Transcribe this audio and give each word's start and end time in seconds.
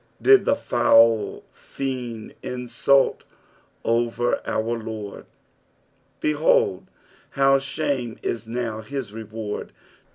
Did 0.19 0.45
the 0.45 0.55
foul 0.55 1.43
Hend 1.77 2.33
insult 2.41 3.23
over 3.85 4.41
our 4.47 4.79
Lord 4.81 5.25
I 5.25 5.27
Behold 6.21 6.87
how 7.29 7.59
shame 7.59 8.17
is 8.23 8.47
now 8.47 8.81
his 8.81 9.13
reward 9.13 9.71